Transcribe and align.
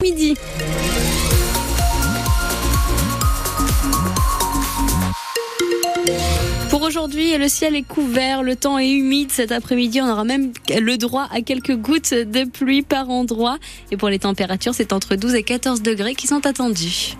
Midi. 0.00 0.36
Pour 6.70 6.82
aujourd'hui, 6.82 7.36
le 7.36 7.48
ciel 7.48 7.74
est 7.74 7.82
couvert, 7.82 8.44
le 8.44 8.54
temps 8.54 8.78
est 8.78 8.88
humide. 8.88 9.32
Cet 9.32 9.50
après-midi, 9.50 10.00
on 10.00 10.08
aura 10.08 10.22
même 10.22 10.52
le 10.68 10.96
droit 10.98 11.26
à 11.32 11.40
quelques 11.40 11.74
gouttes 11.74 12.14
de 12.14 12.48
pluie 12.48 12.82
par 12.82 13.10
endroit. 13.10 13.58
Et 13.90 13.96
pour 13.96 14.08
les 14.08 14.20
températures, 14.20 14.72
c'est 14.72 14.92
entre 14.92 15.16
12 15.16 15.34
et 15.34 15.42
14 15.42 15.82
degrés 15.82 16.14
qui 16.14 16.28
sont 16.28 16.46
attendus. 16.46 17.16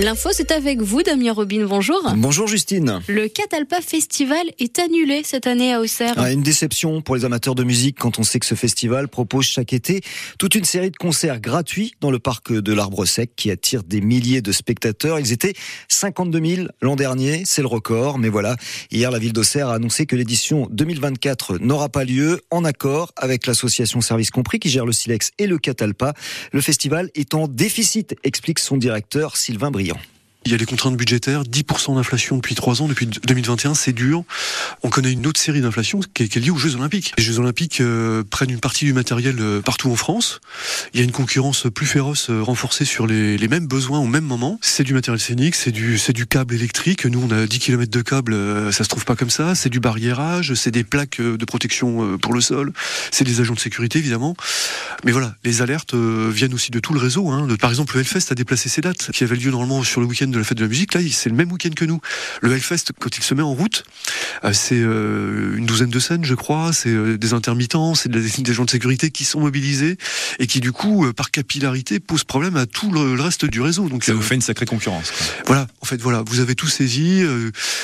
L'info, 0.00 0.28
c'est 0.32 0.52
avec 0.52 0.80
vous, 0.80 1.02
Damien 1.02 1.32
Robin. 1.32 1.66
Bonjour. 1.66 2.00
Bonjour, 2.14 2.46
Justine. 2.46 3.00
Le 3.08 3.26
Catalpa 3.26 3.80
Festival 3.80 4.46
est 4.60 4.78
annulé 4.78 5.22
cette 5.24 5.48
année 5.48 5.74
à 5.74 5.80
Auxerre. 5.80 6.14
Ah, 6.16 6.30
une 6.30 6.44
déception 6.44 7.02
pour 7.02 7.16
les 7.16 7.24
amateurs 7.24 7.56
de 7.56 7.64
musique 7.64 7.98
quand 7.98 8.20
on 8.20 8.22
sait 8.22 8.38
que 8.38 8.46
ce 8.46 8.54
festival 8.54 9.08
propose 9.08 9.46
chaque 9.46 9.72
été 9.72 10.02
toute 10.38 10.54
une 10.54 10.64
série 10.64 10.92
de 10.92 10.96
concerts 10.96 11.40
gratuits 11.40 11.94
dans 12.00 12.12
le 12.12 12.20
parc 12.20 12.52
de 12.52 12.72
l'Arbre 12.72 13.06
Sec 13.06 13.32
qui 13.34 13.50
attire 13.50 13.82
des 13.82 14.00
milliers 14.00 14.40
de 14.40 14.52
spectateurs. 14.52 15.18
Ils 15.18 15.32
étaient 15.32 15.54
52 15.88 16.46
000 16.46 16.68
l'an 16.80 16.94
dernier, 16.94 17.42
c'est 17.44 17.62
le 17.62 17.68
record. 17.68 18.18
Mais 18.18 18.28
voilà, 18.28 18.54
hier, 18.92 19.10
la 19.10 19.18
ville 19.18 19.32
d'Auxerre 19.32 19.66
a 19.68 19.74
annoncé 19.74 20.06
que 20.06 20.14
l'édition 20.14 20.68
2024 20.70 21.58
n'aura 21.58 21.88
pas 21.88 22.04
lieu 22.04 22.40
en 22.52 22.64
accord 22.64 23.10
avec 23.16 23.48
l'association 23.48 24.00
Service 24.00 24.30
Compris 24.30 24.60
qui 24.60 24.68
gère 24.68 24.86
le 24.86 24.92
Silex 24.92 25.32
et 25.38 25.48
le 25.48 25.58
Catalpa. 25.58 26.14
Le 26.52 26.60
festival 26.60 27.10
est 27.16 27.34
en 27.34 27.48
déficit, 27.48 28.14
explique 28.22 28.60
son 28.60 28.76
directeur 28.76 29.36
Sylvain 29.36 29.72
Briand. 29.72 29.87
Briand. 29.88 30.17
Il 30.48 30.52
y 30.52 30.54
a 30.54 30.56
les 30.56 30.64
contraintes 30.64 30.96
budgétaires, 30.96 31.42
10% 31.42 31.96
d'inflation 31.96 32.36
depuis 32.36 32.54
3 32.54 32.80
ans, 32.80 32.88
depuis 32.88 33.04
2021, 33.06 33.74
c'est 33.74 33.92
dur. 33.92 34.24
On 34.82 34.88
connaît 34.88 35.12
une 35.12 35.26
autre 35.26 35.38
série 35.38 35.60
d'inflation 35.60 36.00
qui, 36.14 36.22
est 36.22 36.36
liée 36.36 36.48
aux 36.48 36.56
Jeux 36.56 36.74
Olympiques. 36.74 37.12
Les 37.18 37.22
Jeux 37.22 37.38
Olympiques 37.38 37.82
euh, 37.82 38.24
prennent 38.24 38.48
une 38.48 38.58
partie 38.58 38.86
du 38.86 38.94
matériel 38.94 39.36
euh, 39.40 39.60
partout 39.60 39.90
en 39.90 39.94
France. 39.94 40.40
Il 40.94 41.00
y 41.00 41.02
a 41.02 41.04
une 41.04 41.12
concurrence 41.12 41.66
plus 41.74 41.84
féroce 41.84 42.30
euh, 42.30 42.40
renforcée 42.40 42.86
sur 42.86 43.06
les, 43.06 43.36
mêmes 43.46 43.66
besoins 43.66 43.98
au 43.98 44.06
même 44.06 44.24
moment. 44.24 44.58
C'est 44.62 44.84
du 44.84 44.94
matériel 44.94 45.20
scénique, 45.20 45.54
c'est 45.54 45.70
du, 45.70 45.98
c'est 45.98 46.14
du 46.14 46.24
câble 46.24 46.54
électrique. 46.54 47.04
Nous, 47.04 47.22
on 47.22 47.30
a 47.30 47.46
10 47.46 47.58
km 47.58 47.90
de 47.90 48.00
câble, 48.00 48.34
ça 48.72 48.84
se 48.84 48.88
trouve 48.88 49.04
pas 49.04 49.16
comme 49.16 49.28
ça. 49.28 49.54
C'est 49.54 49.68
du 49.68 49.80
barriérage, 49.80 50.54
c'est 50.54 50.70
des 50.70 50.82
plaques 50.82 51.20
de 51.20 51.44
protection 51.44 52.16
pour 52.16 52.32
le 52.32 52.40
sol, 52.40 52.72
c'est 53.10 53.24
des 53.24 53.42
agents 53.42 53.52
de 53.52 53.60
sécurité 53.60 53.98
évidemment. 53.98 54.34
Mais 55.04 55.12
voilà, 55.12 55.34
les 55.44 55.60
alertes 55.60 55.94
viennent 55.94 56.54
aussi 56.54 56.70
de 56.70 56.80
tout 56.80 56.94
le 56.94 57.00
réseau. 57.00 57.28
Hein. 57.28 57.46
Par 57.60 57.68
exemple, 57.68 57.94
le 57.96 58.00
Hellfest 58.00 58.30
a 58.30 58.34
déplacé 58.34 58.70
ses 58.70 58.80
dates, 58.80 59.10
qui 59.12 59.24
avait 59.24 59.36
lieu 59.36 59.50
normalement 59.50 59.82
sur 59.82 60.00
le 60.00 60.06
week-end 60.06 60.37
de 60.38 60.42
la 60.42 60.46
fête 60.46 60.58
de 60.58 60.64
la 60.64 60.68
musique, 60.68 60.94
là, 60.94 61.00
c'est 61.10 61.28
le 61.28 61.34
même 61.34 61.50
week-end 61.52 61.70
que 61.74 61.84
nous. 61.84 62.00
Le 62.40 62.52
Hellfest, 62.52 62.92
quand 62.98 63.16
il 63.16 63.22
se 63.22 63.34
met 63.34 63.42
en 63.42 63.52
route, 63.52 63.84
euh, 64.44 64.52
c'est 64.52 64.78
euh, 64.78 65.56
une 65.56 65.66
douzaine 65.66 65.90
de 65.90 65.98
scènes, 65.98 66.24
je 66.24 66.34
crois, 66.34 66.72
c'est 66.72 66.90
euh, 66.90 67.18
des 67.18 67.32
intermittents, 67.32 67.94
c'est 67.94 68.10
des 68.10 68.52
gens 68.52 68.64
de 68.64 68.70
sécurité 68.70 69.10
qui 69.10 69.24
sont 69.24 69.40
mobilisés 69.40 69.96
et 70.38 70.46
qui, 70.46 70.60
du 70.60 70.72
coup, 70.72 71.12
par 71.12 71.30
capillarité, 71.30 72.00
posent 72.00 72.24
problème 72.24 72.56
à 72.56 72.66
tout 72.66 72.90
le 72.92 73.20
reste 73.20 73.44
du 73.44 73.60
réseau. 73.60 73.88
Donc 73.88 74.04
ça 74.04 74.12
vous 74.12 74.22
fait 74.22 74.34
une 74.34 74.40
sacrée 74.40 74.66
concurrence. 74.66 75.12
Voilà, 75.46 75.66
en 75.80 75.86
fait, 75.86 76.00
voilà, 76.00 76.22
vous 76.26 76.40
avez 76.40 76.54
tout 76.54 76.68
saisi. 76.68 77.22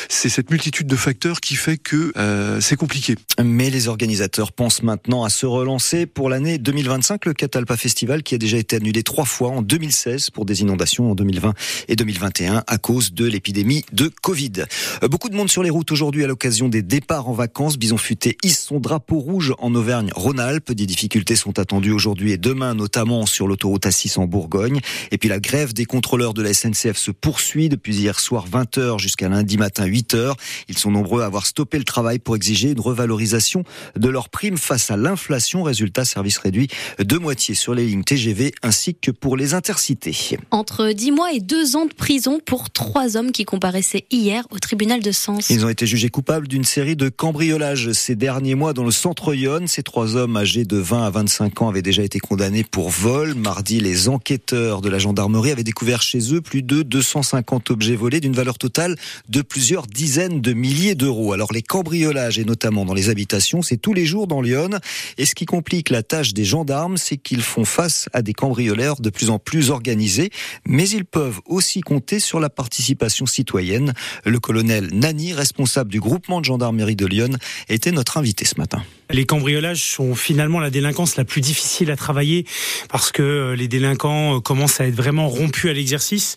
C'est 0.09 0.29
cette 0.29 0.51
multitude 0.51 0.87
de 0.87 0.97
facteurs 0.97 1.41
qui 1.41 1.57
fait 1.57 1.77
que 1.77 2.13
c'est 2.61 2.77
compliqué. 2.77 3.17
Mais 3.43 3.71
les 3.71 3.89
organisateurs 3.89 4.53
pensent 4.53 4.83
maintenant 4.83 5.25
à 5.25 5.31
se 5.31 5.47
relancer 5.47 6.07
pour 6.07 6.29
l'année 6.29 6.59
2025, 6.59 7.27
le 7.27 7.35
Catalpa 7.35 7.77
Festival 7.77 8.23
qui 8.23 8.35
a 8.35 8.39
déjà 8.39 8.57
été 8.57 8.77
annulé 8.77 9.03
trois 9.03 9.25
fois 9.25 9.51
en 9.51 9.63
2016 9.63 10.31
pour 10.31 10.45
des 10.45 10.61
inondations 10.61 11.11
en 11.11 11.15
2020 11.15 11.55
et 11.89 11.97
2021 11.97 12.44
à 12.49 12.79
cause 12.79 13.13
de 13.13 13.25
l'épidémie 13.25 13.85
de 13.93 14.11
Covid. 14.23 14.65
Euh, 15.03 15.09
beaucoup 15.09 15.29
de 15.29 15.37
monde 15.37 15.51
sur 15.51 15.63
les 15.63 15.71
routes 15.71 15.93
aujourd'hui 15.93 16.25
à 16.25 16.27
l'occasion 16.27 16.69
des 16.69 16.83
départs 16.83 17.29
en 17.29 17.33
vacances. 17.33 17.79
Bison 17.79 17.97
Futé 17.97 18.37
hisse 18.43 18.65
son 18.65 18.81
drapeau 18.81 19.19
rouge 19.19 19.55
en 19.59 19.75
Auvergne-Rhône-Alpes. 19.75 20.73
Des 20.73 20.87
difficultés 20.87 21.37
sont 21.37 21.59
attendues 21.59 21.93
aujourd'hui 21.93 22.33
et 22.33 22.39
demain, 22.39 22.75
notamment 22.75 23.27
sur 23.27 23.47
l'autoroute 23.47 23.87
A6 23.87 24.19
en 24.19 24.27
Bourgogne. 24.27 24.81
Et 25.11 25.19
puis 25.19 25.29
la 25.29 25.41
grève 25.41 25.73
des 25.73 25.85
contrôleurs 25.85 26.35
de 26.35 26.43
la 26.43 26.53
SNCF 26.53 26.97
se 26.97 27.11
poursuit 27.11 27.69
depuis 27.69 27.97
hier 27.97 28.19
soir 28.21 28.47
20h 28.49 28.99
jusqu'à 28.99 29.29
lundi 29.29 29.57
matin 29.57 29.87
8h. 29.87 30.35
Ils 30.69 30.79
sont 30.79 30.91
nombreux 30.91 31.23
à 31.23 31.27
avoir 31.27 31.47
stoppé 31.47 31.79
le 31.79 31.85
travail 31.85 32.19
pour 32.19 32.37
exiger 32.37 32.71
une 32.71 32.81
revalorisation 32.81 33.65
de 33.97 34.09
leurs 34.09 34.29
primes 34.29 34.59
face 34.59 34.91
à 34.91 34.97
l'inflation. 34.97 35.63
Résultat, 35.63 36.05
service 36.05 36.39
réduit 36.39 36.69
de 36.99 37.19
moitié 37.19 37.55
sur 37.55 37.75
les 37.75 37.87
lignes 37.87 38.05
TGV 38.05 38.53
ainsi 38.63 38.95
que 38.95 39.11
pour 39.11 39.37
les 39.37 39.55
intercités. 39.55 40.17
Entre 40.51 40.93
10 40.93 41.13
mois 41.13 41.33
et 41.33 41.41
2 41.41 41.77
ans 41.77 41.87
de 41.87 41.95
prison 41.95 42.24
pour 42.45 42.71
trois 42.71 43.17
hommes 43.17 43.33
qui 43.33 43.45
comparaissaient 43.45 44.07
hier 44.11 44.47
au 44.51 44.59
tribunal 44.59 45.03
de 45.03 45.13
Sens. 45.13 45.51
Ils 45.51 45.65
ont 45.65 45.69
été 45.69 45.87
jugés 45.87 46.09
coupables 46.09 46.49
d'une 46.49 46.65
série 46.65 46.97
de 46.97 47.09
cambriolages 47.09 47.93
ces 47.93 48.17
derniers 48.17 48.55
mois 48.55 48.73
dans 48.73 48.85
le 48.85 48.91
centre 48.91 49.35
Yonne. 49.35 49.69
Ces 49.69 49.83
trois 49.83 50.17
hommes 50.17 50.37
âgés 50.37 50.65
de 50.65 50.77
20 50.77 51.05
à 51.05 51.11
25 51.11 51.63
ans 51.63 51.69
avaient 51.69 51.83
déjà 51.83 52.03
été 52.03 52.19
condamnés 52.19 52.65
pour 52.65 52.89
vol. 52.89 53.35
Mardi, 53.35 53.81
les 53.81 54.09
enquêteurs 54.09 54.81
de 54.81 54.89
la 54.89 54.99
gendarmerie 54.99 55.51
avaient 55.51 55.65
découvert 55.65 56.03
chez 56.03 56.33
eux 56.33 56.41
plus 56.41 56.63
de 56.63 56.83
250 56.83 57.71
objets 57.71 57.97
volés 57.97 58.21
d'une 58.21 58.35
valeur 58.35 58.59
totale 58.59 58.97
de 59.29 59.43
plusieurs 59.43 59.87
dizaines 59.87 60.41
de 60.41 60.53
milliers 60.53 60.95
d'euros. 60.95 61.33
Alors 61.33 61.53
les 61.53 61.63
cambriolages 61.63 62.39
et 62.39 62.45
notamment 62.45 62.85
dans 62.85 62.95
les 62.95 63.11
habitations, 63.11 63.63
c'est 63.63 63.77
tous 63.77 63.93
les 63.93 64.07
jours 64.07 64.27
dans 64.27 64.41
Lyon. 64.41 64.71
Et 65.19 65.27
ce 65.27 65.35
qui 65.35 65.45
complique 65.45 65.91
la 65.91 66.03
tâche 66.03 66.33
des 66.33 66.45
gendarmes, 66.45 66.97
c'est 66.97 67.17
qu'ils 67.17 67.43
font 67.43 67.65
face 67.65 68.09
à 68.13 68.23
des 68.23 68.33
cambrioleurs 68.33 69.01
de 69.01 69.11
plus 69.11 69.31
en 69.31 69.39
plus 69.39 69.71
organisés, 69.71 70.31
mais 70.67 70.89
ils 70.89 71.05
peuvent 71.05 71.41
aussi 71.47 71.81
compter 71.81 72.14
sur 72.19 72.41
la 72.41 72.51
participation 72.51 73.27
citoyenne. 73.27 73.95
Le 74.25 74.41
colonel 74.41 74.89
Nani, 74.93 75.33
responsable 75.33 75.91
du 75.91 76.01
groupement 76.01 76.41
de 76.41 76.45
gendarmerie 76.45 76.97
de 76.97 77.07
Lyon, 77.07 77.37
était 77.69 77.93
notre 77.93 78.19
invité 78.19 78.45
ce 78.45 78.59
matin. 78.59 78.83
Les 79.15 79.27
cambriolages 79.27 79.93
sont 79.93 80.17
finalement 80.17 80.59
la 80.59 80.71
délinquance 80.71 81.15
la 81.15 81.25
plus 81.25 81.41
difficile 81.41 81.93
à 81.93 81.97
travailler 81.97 82.45
parce 82.89 83.13
que 83.13 83.23
euh, 83.23 83.55
les 83.55 83.69
délinquants 83.69 84.39
euh, 84.39 84.41
commencent 84.41 84.81
à 84.81 84.89
être 84.89 84.97
vraiment 84.97 85.29
rompus 85.29 85.71
à 85.71 85.73
l'exercice. 85.73 86.35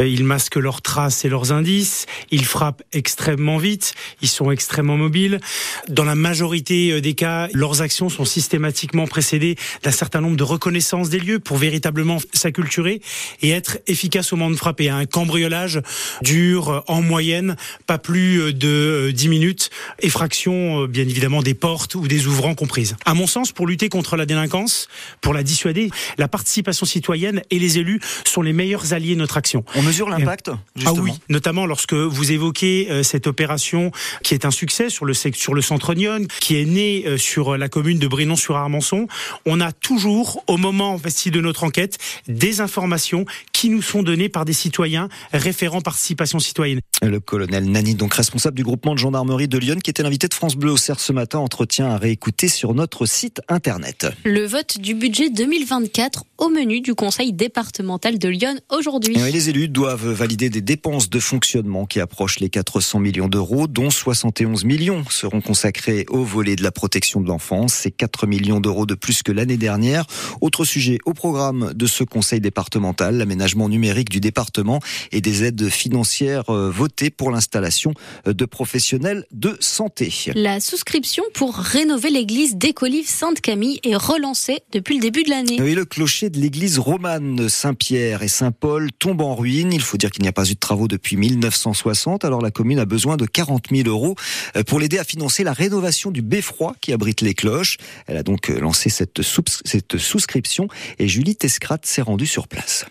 Euh, 0.00 0.06
ils 0.06 0.22
masquent 0.22 0.54
leurs 0.54 0.80
traces 0.80 1.24
et 1.24 1.28
leurs 1.28 1.50
indices. 1.50 2.06
Ils 2.30 2.44
frappent 2.44 2.84
extrêmement 2.92 3.56
vite. 3.56 3.94
Ils 4.22 4.28
sont 4.28 4.52
extrêmement 4.52 4.96
mobiles. 4.96 5.40
Dans 5.88 6.04
la 6.04 6.14
majorité 6.14 7.00
des 7.00 7.14
cas, 7.14 7.48
leurs 7.52 7.82
actions 7.82 8.08
sont 8.08 8.24
systématiquement 8.24 9.08
précédées 9.08 9.56
d'un 9.82 9.90
certain 9.90 10.20
nombre 10.20 10.36
de 10.36 10.44
reconnaissances 10.44 11.10
des 11.10 11.18
lieux 11.18 11.40
pour 11.40 11.56
véritablement 11.56 12.18
s'acculturer 12.32 13.00
et 13.42 13.50
être 13.50 13.78
efficace 13.88 14.32
au 14.32 14.36
moment 14.36 14.52
de 14.52 14.56
frapper. 14.56 14.88
Un 14.88 15.04
cambriolage 15.04 15.80
dure 16.22 16.84
en 16.86 17.02
moyenne 17.02 17.56
pas 17.88 17.98
plus 17.98 18.54
de 18.54 19.10
10 19.12 19.28
minutes. 19.28 19.70
Effraction, 19.98 20.84
bien 20.84 21.08
évidemment, 21.08 21.42
des 21.42 21.54
portes 21.54 21.96
ou 21.96 22.06
des 22.06 22.19
ouvrants 22.26 22.54
comprises. 22.54 22.96
À 23.04 23.14
mon 23.14 23.26
sens, 23.26 23.52
pour 23.52 23.66
lutter 23.66 23.88
contre 23.88 24.16
la 24.16 24.26
délinquance, 24.26 24.88
pour 25.20 25.34
la 25.34 25.42
dissuader, 25.42 25.90
la 26.18 26.28
participation 26.28 26.86
citoyenne 26.86 27.42
et 27.50 27.58
les 27.58 27.78
élus 27.78 28.00
sont 28.24 28.42
les 28.42 28.52
meilleurs 28.52 28.92
alliés 28.92 29.14
de 29.14 29.20
notre 29.20 29.36
action. 29.36 29.64
On 29.74 29.82
mesure 29.82 30.08
l'impact 30.08 30.50
Ah 30.84 30.92
oui, 30.92 31.12
notamment 31.28 31.66
lorsque 31.66 31.94
vous 31.94 32.32
évoquez 32.32 32.88
euh, 32.90 33.02
cette 33.02 33.26
opération 33.26 33.90
qui 34.22 34.34
est 34.34 34.44
un 34.44 34.50
succès 34.50 34.90
sur 34.90 35.04
le 35.04 35.14
sur 35.14 35.54
le 35.54 35.62
centre 35.62 35.94
Nyon, 35.94 36.26
qui 36.40 36.56
est 36.56 36.64
née 36.64 37.04
euh, 37.06 37.18
sur 37.18 37.56
la 37.56 37.68
commune 37.68 37.98
de 37.98 38.06
Brinon-sur-Armançon. 38.06 39.06
On 39.46 39.60
a 39.60 39.72
toujours, 39.72 40.42
au 40.46 40.56
moment 40.56 40.98
de 41.30 41.40
notre 41.40 41.64
enquête, 41.64 41.98
des 42.28 42.60
informations 42.60 43.24
qui 43.52 43.68
nous 43.68 43.82
sont 43.82 44.02
données 44.02 44.28
par 44.28 44.44
des 44.44 44.52
citoyens 44.52 45.08
référents 45.32 45.80
participation 45.80 46.38
citoyenne. 46.38 46.80
Le 47.02 47.20
colonel 47.20 47.70
Nani, 47.70 47.94
donc 47.94 48.14
responsable 48.14 48.56
du 48.56 48.62
groupement 48.62 48.94
de 48.94 48.98
gendarmerie 48.98 49.48
de 49.48 49.58
Lyon, 49.58 49.76
qui 49.82 49.90
était 49.90 50.02
l'invité 50.02 50.28
de 50.28 50.34
France 50.34 50.56
Bleu 50.56 50.72
au 50.72 50.76
CERF 50.76 51.00
ce 51.00 51.12
matin, 51.12 51.38
entretien 51.38 51.90
à 51.90 51.98
réécouter 52.00 52.48
sur 52.48 52.74
notre 52.74 53.04
site 53.04 53.42
internet. 53.48 54.06
Le 54.24 54.46
vote 54.46 54.78
du 54.78 54.94
budget 54.94 55.28
2024 55.28 56.24
au 56.38 56.48
menu 56.48 56.80
du 56.80 56.94
conseil 56.94 57.32
départemental 57.34 58.18
de 58.18 58.28
Lyon 58.28 58.56
aujourd'hui. 58.70 59.14
les 59.14 59.50
élus 59.50 59.68
doivent 59.68 60.08
valider 60.08 60.48
des 60.48 60.62
dépenses 60.62 61.10
de 61.10 61.20
fonctionnement 61.20 61.84
qui 61.84 62.00
approchent 62.00 62.40
les 62.40 62.48
400 62.48 63.00
millions 63.00 63.28
d'euros, 63.28 63.66
dont 63.66 63.90
71 63.90 64.64
millions 64.64 65.04
seront 65.10 65.42
consacrés 65.42 66.06
au 66.08 66.24
volet 66.24 66.56
de 66.56 66.62
la 66.62 66.72
protection 66.72 67.20
de 67.20 67.28
l'enfance. 67.28 67.74
C'est 67.74 67.90
4 67.90 68.26
millions 68.26 68.60
d'euros 68.60 68.86
de 68.86 68.94
plus 68.94 69.22
que 69.22 69.32
l'année 69.32 69.58
dernière. 69.58 70.06
Autre 70.40 70.64
sujet 70.64 70.98
au 71.04 71.12
programme 71.12 71.72
de 71.74 71.86
ce 71.86 72.02
conseil 72.02 72.40
départemental, 72.40 73.18
l'aménagement 73.18 73.68
numérique 73.68 74.08
du 74.08 74.20
département 74.20 74.80
et 75.12 75.20
des 75.20 75.44
aides 75.44 75.68
financières 75.68 76.48
euh, 76.48 76.70
votées 76.70 77.10
pour 77.10 77.30
l'installation 77.30 77.92
de 78.24 78.44
professionnels 78.46 79.26
de 79.32 79.58
santé. 79.60 80.10
La 80.34 80.60
souscription 80.60 81.24
pour 81.34 81.56
rénover 81.56 81.89
l'église 82.10 82.56
d'Écolive 82.56 83.08
Sainte-Camille 83.08 83.80
est 83.84 83.96
relancée 83.96 84.60
depuis 84.72 84.96
le 84.96 85.00
début 85.00 85.22
de 85.22 85.30
l'année. 85.30 85.56
Le 85.58 85.84
clocher 85.84 86.30
de 86.30 86.38
l'église 86.38 86.78
romane 86.78 87.48
Saint-Pierre 87.48 88.22
et 88.22 88.28
Saint-Paul 88.28 88.90
tombe 88.92 89.20
en 89.22 89.34
ruine. 89.34 89.72
Il 89.72 89.80
faut 89.80 89.96
dire 89.96 90.10
qu'il 90.10 90.22
n'y 90.22 90.28
a 90.28 90.32
pas 90.32 90.48
eu 90.48 90.54
de 90.54 90.58
travaux 90.58 90.88
depuis 90.88 91.16
1960. 91.16 92.24
Alors 92.24 92.40
la 92.40 92.50
commune 92.50 92.78
a 92.78 92.84
besoin 92.84 93.16
de 93.16 93.26
40 93.26 93.66
000 93.70 93.88
euros 93.88 94.14
euh, 94.56 94.62
pour 94.62 94.80
l'aider 94.80 94.98
à 94.98 95.04
financer 95.04 95.44
la 95.44 95.52
rénovation 95.52 96.10
du 96.10 96.22
beffroi 96.22 96.74
qui 96.80 96.92
abrite 96.92 97.20
les 97.20 97.34
cloches. 97.34 97.78
Elle 98.06 98.16
a 98.16 98.22
donc 98.22 98.50
euh, 98.50 98.60
lancé 98.60 98.90
cette, 98.90 99.20
cette 99.64 99.96
souscription 99.98 100.68
et 100.98 101.08
Julie 101.08 101.36
Tescrat 101.36 101.78
s'est 101.82 102.02
rendue 102.02 102.26
sur 102.26 102.48
place. 102.48 102.84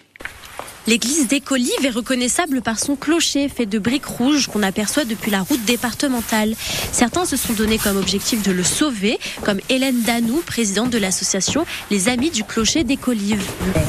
L'église 0.87 1.27
des 1.27 1.39
Colives 1.39 1.69
est 1.83 1.89
reconnaissable 1.89 2.61
par 2.61 2.79
son 2.79 2.95
clocher 2.95 3.49
fait 3.49 3.65
de 3.65 3.79
briques 3.79 4.05
rouges 4.05 4.47
qu'on 4.47 4.63
aperçoit 4.63 5.05
depuis 5.05 5.29
la 5.29 5.41
route 5.41 5.63
départementale. 5.65 6.55
Certains 6.91 7.25
se 7.25 7.37
sont 7.37 7.53
donné 7.53 7.77
comme 7.77 7.97
objectif 7.97 8.41
de 8.41 8.51
le 8.51 8.63
sauver, 8.63 9.19
comme 9.43 9.59
Hélène 9.69 10.01
Danou, 10.01 10.41
présidente 10.45 10.89
de 10.89 10.97
l'association 10.97 11.65
Les 11.91 12.09
Amis 12.09 12.31
du 12.31 12.43
Clocher 12.43 12.83
des 12.83 12.97
Colives. 12.97 13.43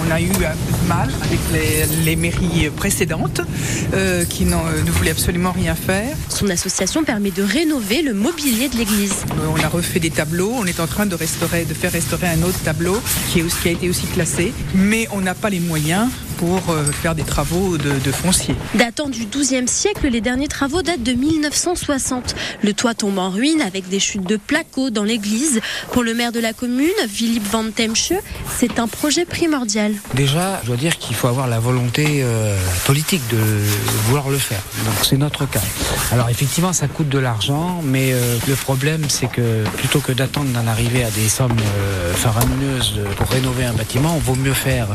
On 0.07 0.11
a 0.11 0.21
eu 0.21 0.29
un 0.29 0.31
peu 0.31 0.83
de 0.83 0.89
mal 0.89 1.11
avec 1.23 1.39
les, 1.53 2.05
les 2.05 2.17
mairies 2.17 2.71
précédentes 2.71 3.41
euh, 3.95 4.25
qui 4.25 4.45
euh, 4.45 4.83
ne 4.85 4.91
voulaient 4.91 5.11
absolument 5.11 5.53
rien 5.53 5.75
faire. 5.75 6.17
Son 6.29 6.49
association 6.49 7.05
permet 7.05 7.31
de 7.31 7.43
rénover 7.43 8.03
le 8.03 8.15
mobilier 8.15 8.69
de 8.69 8.77
l'église. 8.77 9.25
Euh, 9.33 9.47
on 9.55 9.63
a 9.63 9.69
refait 9.69 10.01
des 10.01 10.11
tableaux, 10.11 10.53
on 10.55 10.67
est 10.67 10.81
en 10.81 10.87
train 10.87 11.07
de, 11.07 11.15
restaurer, 11.15 11.65
de 11.65 11.75
faire 11.75 11.93
restaurer 11.93 12.29
un 12.29 12.43
autre 12.43 12.61
tableau 12.61 13.01
qui, 13.31 13.41
est, 13.41 13.61
qui 13.63 13.69
a 13.69 13.73
été 13.73 13.89
aussi 13.89 14.07
classé, 14.07 14.53
mais 14.75 15.09
on 15.13 15.21
n'a 15.21 15.35
pas 15.35 15.51
les 15.51 15.61
moyens 15.61 16.09
pour 16.41 16.71
euh, 16.71 16.85
faire 16.91 17.15
des 17.15 17.23
travaux 17.23 17.77
de, 17.77 17.99
de 17.99 18.13
foncier. 18.13 18.55
Datant 18.75 19.11
du 19.11 19.27
XIIe 19.27 19.69
siècle, 19.69 20.09
les 20.09 20.23
derniers 20.23 20.49
travaux 20.49 20.81
datent 20.81 21.03
de 21.03 21.13
1960. 21.13 22.35
Le 22.63 22.73
toit 22.73 22.95
tombe 22.95 23.19
en 23.19 23.29
ruine 23.29 23.61
avec 23.61 23.91
des 23.91 24.01
chutes 24.01 24.27
de 24.27 24.39
placo 24.39 24.89
dans 24.89 25.05
l'église. 25.05 25.61
Pour 25.93 26.03
le 26.03 26.15
maire 26.15 26.33
de 26.33 26.41
la 26.41 26.55
commune, 26.55 26.89
Philippe 27.11 27.47
Van 27.53 27.65
Temsche, 27.71 28.15
c'est 28.59 28.79
un 28.79 28.89
projet 28.89 29.27
primordial. 29.27 29.93
Déjà, 30.15 30.61
je 30.63 30.69
dois 30.69 30.77
dire 30.77 30.97
qu'il 30.97 31.15
faut 31.15 31.29
avoir 31.29 31.47
la 31.47 31.61
volonté 31.61 32.23
euh, 32.23 32.57
politique 32.87 33.21
de 33.29 33.37
vouloir 34.07 34.31
le 34.31 34.39
faire. 34.39 34.63
Donc 34.87 34.95
c'est 35.03 35.19
notre 35.19 35.45
cas. 35.45 35.61
Alors 36.11 36.31
effectivement, 36.31 36.73
ça 36.73 36.89
coûte 36.89 37.11
de 37.11 37.19
l'argent, 37.19 37.83
mais 37.85 38.13
euh, 38.15 38.39
le 38.49 38.55
problème, 38.55 39.05
c'est 39.09 39.31
que 39.31 39.65
plutôt 39.77 40.01
que 40.01 40.13
d'attendre 40.13 40.49
d'en 40.53 40.67
arriver 40.67 41.05
à 41.05 41.11
des 41.11 41.29
sommes 41.29 41.53
euh, 41.53 42.15
faramineuses 42.15 42.99
pour 43.19 43.29
rénover 43.29 43.67
un 43.67 43.75
bâtiment, 43.75 44.15
on 44.17 44.21
vaut 44.21 44.37
mieux 44.37 44.55
faire 44.55 44.87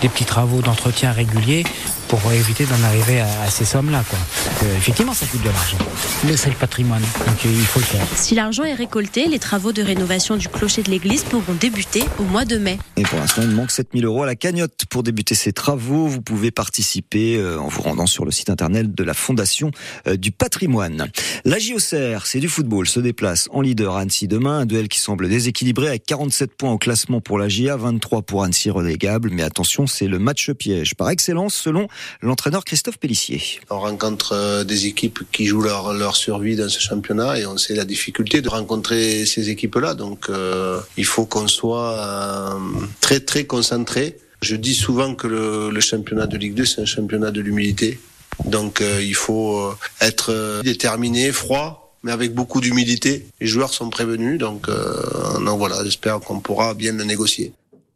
des 0.00 0.08
petits 0.08 0.24
travaux 0.24 0.60
d'entretien 0.60 0.91
régulier 1.12 1.64
pour 2.12 2.30
éviter 2.30 2.66
d'en 2.66 2.82
arriver 2.84 3.20
à, 3.20 3.42
à 3.44 3.48
ces 3.48 3.64
sommes-là. 3.64 4.04
Quoi. 4.06 4.18
Euh, 4.64 4.76
effectivement, 4.76 5.14
ça 5.14 5.24
coûte 5.24 5.40
de 5.40 5.48
l'argent, 5.48 5.78
mais 6.26 6.36
c'est 6.36 6.50
le 6.50 6.56
patrimoine, 6.56 7.00
donc 7.00 7.46
euh, 7.46 7.48
il 7.50 7.64
faut 7.64 7.80
le 7.80 7.86
faire. 7.86 8.06
Si 8.16 8.34
l'argent 8.34 8.64
est 8.64 8.74
récolté, 8.74 9.28
les 9.28 9.38
travaux 9.38 9.72
de 9.72 9.80
rénovation 9.82 10.36
du 10.36 10.46
clocher 10.46 10.82
de 10.82 10.90
l'église 10.90 11.24
pourront 11.24 11.54
débuter 11.58 12.04
au 12.18 12.24
mois 12.24 12.44
de 12.44 12.58
mai. 12.58 12.78
Et 12.98 13.02
pour 13.04 13.18
l'instant, 13.18 13.40
il 13.40 13.52
manque 13.52 13.70
7000 13.70 14.04
euros 14.04 14.24
à 14.24 14.26
la 14.26 14.34
cagnotte 14.34 14.84
pour 14.90 15.02
débuter 15.02 15.34
ces 15.34 15.54
travaux. 15.54 16.06
Vous 16.06 16.20
pouvez 16.20 16.50
participer 16.50 17.38
euh, 17.38 17.58
en 17.58 17.68
vous 17.68 17.80
rendant 17.80 18.04
sur 18.04 18.26
le 18.26 18.30
site 18.30 18.50
internet 18.50 18.94
de 18.94 19.04
la 19.04 19.14
Fondation 19.14 19.70
euh, 20.06 20.16
du 20.16 20.32
patrimoine. 20.32 21.08
La 21.46 21.58
JOCR, 21.58 22.26
c'est 22.26 22.40
du 22.40 22.50
football, 22.50 22.86
se 22.86 23.00
déplace 23.00 23.48
en 23.52 23.62
leader 23.62 23.96
à 23.96 24.00
Annecy 24.00 24.28
demain. 24.28 24.58
Un 24.58 24.66
duel 24.66 24.88
qui 24.88 24.98
semble 24.98 25.30
déséquilibré 25.30 25.88
avec 25.88 26.04
47 26.04 26.58
points 26.58 26.72
au 26.72 26.78
classement 26.78 27.22
pour 27.22 27.38
la 27.38 27.48
GIA, 27.48 27.78
23 27.78 28.20
pour 28.20 28.44
Annecy 28.44 28.68
relégable. 28.68 29.30
Mais 29.32 29.44
attention, 29.44 29.86
c'est 29.86 30.08
le 30.08 30.18
match 30.18 30.50
piège 30.50 30.94
par 30.94 31.08
excellence 31.08 31.54
selon 31.54 31.88
l'entraîneur 32.20 32.64
Christophe 32.64 32.98
Pellissier. 32.98 33.42
On 33.70 33.80
rencontre 33.80 34.32
euh, 34.32 34.64
des 34.64 34.86
équipes 34.86 35.20
qui 35.30 35.46
jouent 35.46 35.62
leur, 35.62 36.16
survie 36.16 36.56
dans 36.56 36.68
ce 36.68 36.78
championnat 36.78 37.38
et 37.38 37.46
on 37.46 37.56
sait 37.56 37.74
la 37.74 37.84
difficulté 37.84 38.42
de 38.42 38.48
rencontrer 38.48 39.24
ces 39.26 39.50
équipes-là. 39.50 39.94
Donc 39.94 40.28
euh, 40.28 40.80
il 40.96 41.04
faut 41.04 41.26
qu'on 41.26 41.48
soit 41.48 41.98
euh, 41.98 42.58
très 43.00 43.20
très 43.20 43.44
concentré. 43.44 44.18
Je 44.40 44.56
dis 44.56 44.74
souvent 44.74 45.14
que 45.14 45.26
le, 45.26 45.80
championnat 45.80 46.26
de 46.26 46.36
Ligue 46.36 46.54
2 46.54 46.64
c'est 46.64 46.80
un 46.82 46.86
championnat 46.86 47.30
de 47.30 47.40
l'humilité. 47.40 47.98
Donc 48.44 48.82
il 48.82 49.14
faut 49.14 49.72
être 50.00 50.62
déterminé, 50.64 51.30
froid, 51.32 51.82
mais 52.02 52.12
avec 52.12 52.34
beaucoup 52.34 52.60
d'humilité. 52.60 53.26
Les 53.40 53.46
joueurs 53.46 53.72
sont 53.72 53.90
prévenus, 53.90 54.38
donc, 54.38 54.68
euh, 54.68 55.38
donc 55.44 55.58
voilà, 55.58 55.82
j'espère 55.84 56.20
qu'on 56.20 56.40
pourra 56.40 56.74
bien 56.74 56.92
le 56.92 57.04
négocier. 57.04 57.52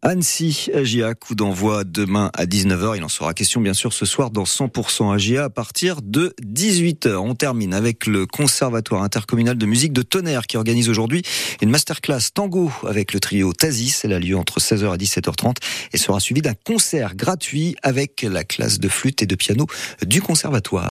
Annecy, 0.08 0.68
AGIA, 0.72 1.14
coup 1.14 1.34
d'envoi 1.34 1.82
demain 1.82 2.30
à 2.32 2.46
19h. 2.46 2.96
Il 2.96 3.02
en 3.02 3.08
sera 3.08 3.34
question 3.34 3.60
bien 3.60 3.74
sûr 3.74 3.92
ce 3.92 4.06
soir 4.06 4.30
dans 4.30 4.44
100% 4.44 5.12
AGIA 5.12 5.42
à 5.42 5.50
partir 5.50 6.00
de 6.00 6.32
18h. 6.44 7.16
On 7.16 7.34
termine 7.34 7.74
avec 7.74 8.06
le 8.06 8.24
Conservatoire 8.24 9.02
intercommunal 9.02 9.58
de 9.58 9.66
musique 9.66 9.92
de 9.92 10.02
Tonnerre 10.02 10.46
qui 10.46 10.58
organise 10.58 10.88
aujourd'hui 10.88 11.22
une 11.60 11.70
masterclass 11.70 12.30
tango 12.32 12.70
avec 12.86 13.14
le 13.14 13.18
trio 13.18 13.52
Tazis. 13.52 13.96
Elle 14.04 14.12
a 14.12 14.20
lieu 14.20 14.36
entre 14.36 14.60
16h 14.60 14.94
et 14.94 14.96
17h30 14.96 15.56
et 15.92 15.96
sera 15.96 16.20
suivie 16.20 16.40
d'un 16.42 16.54
concert 16.54 17.16
gratuit 17.16 17.74
avec 17.82 18.22
la 18.22 18.44
classe 18.44 18.78
de 18.78 18.88
flûte 18.88 19.22
et 19.22 19.26
de 19.26 19.34
piano 19.34 19.66
du 20.06 20.22
Conservatoire. 20.22 20.84